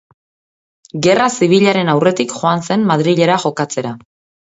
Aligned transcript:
Gerra 1.09 1.27
zibilaren 1.35 1.93
aurretik 1.95 2.35
joan 2.41 2.67
zen 2.71 2.91
Madrilera 2.93 3.41
jokatzera. 3.49 3.97